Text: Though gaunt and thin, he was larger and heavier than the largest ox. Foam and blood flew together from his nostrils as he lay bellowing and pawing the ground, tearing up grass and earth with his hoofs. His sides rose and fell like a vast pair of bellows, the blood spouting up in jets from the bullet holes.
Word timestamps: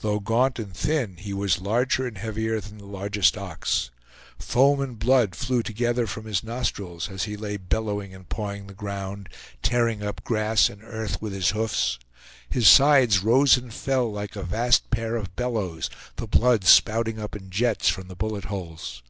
Though 0.00 0.20
gaunt 0.20 0.58
and 0.58 0.76
thin, 0.76 1.16
he 1.16 1.32
was 1.32 1.62
larger 1.62 2.06
and 2.06 2.18
heavier 2.18 2.60
than 2.60 2.76
the 2.76 2.84
largest 2.84 3.38
ox. 3.38 3.88
Foam 4.38 4.82
and 4.82 4.98
blood 4.98 5.34
flew 5.34 5.62
together 5.62 6.06
from 6.06 6.26
his 6.26 6.44
nostrils 6.44 7.08
as 7.08 7.22
he 7.22 7.38
lay 7.38 7.56
bellowing 7.56 8.14
and 8.14 8.28
pawing 8.28 8.66
the 8.66 8.74
ground, 8.74 9.30
tearing 9.62 10.02
up 10.02 10.22
grass 10.24 10.68
and 10.68 10.82
earth 10.82 11.22
with 11.22 11.32
his 11.32 11.52
hoofs. 11.52 11.98
His 12.50 12.68
sides 12.68 13.22
rose 13.24 13.56
and 13.56 13.72
fell 13.72 14.12
like 14.12 14.36
a 14.36 14.42
vast 14.42 14.90
pair 14.90 15.16
of 15.16 15.34
bellows, 15.36 15.88
the 16.16 16.26
blood 16.26 16.64
spouting 16.66 17.18
up 17.18 17.34
in 17.34 17.48
jets 17.48 17.88
from 17.88 18.08
the 18.08 18.14
bullet 18.14 18.44
holes. 18.52 19.02